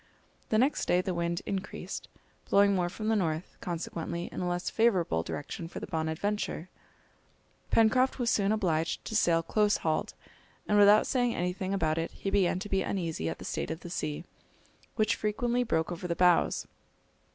The 0.49 0.57
next 0.57 0.87
day 0.87 0.99
the 1.01 1.13
wind 1.13 1.43
increased, 1.45 2.07
blowing 2.49 2.73
more 2.73 2.89
from 2.89 3.07
the 3.09 3.15
north, 3.15 3.55
consequently 3.61 4.29
in 4.31 4.39
a 4.41 4.49
less 4.49 4.67
favourable 4.67 5.21
direction 5.21 5.67
for 5.67 5.79
the 5.79 5.85
Bonadventure. 5.85 6.69
Pencroft 7.69 8.17
was 8.17 8.31
soon 8.31 8.51
obliged 8.51 9.05
to 9.05 9.15
sail 9.15 9.43
close 9.43 9.77
hauled, 9.85 10.15
and 10.67 10.79
without 10.79 11.05
saying 11.05 11.35
anything 11.35 11.71
about 11.71 11.99
it 11.99 12.09
he 12.13 12.31
began 12.31 12.57
to 12.57 12.67
be 12.69 12.81
uneasy 12.81 13.29
at 13.29 13.37
the 13.37 13.45
state 13.45 13.69
of 13.69 13.81
the 13.81 13.91
sea, 13.91 14.23
which 14.95 15.15
frequently 15.15 15.61
broke 15.63 15.91
over 15.91 16.07
the 16.07 16.15
bows. 16.15 16.65